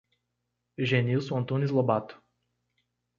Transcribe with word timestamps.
Genilson 0.79 1.37
Antunes 1.37 1.69
Lobato 1.71 2.17